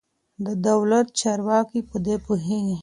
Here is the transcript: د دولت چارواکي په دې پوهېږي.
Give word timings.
د 0.45 0.47
دولت 0.67 1.07
چارواکي 1.19 1.79
په 1.89 1.97
دې 2.05 2.15
پوهېږي. 2.25 2.77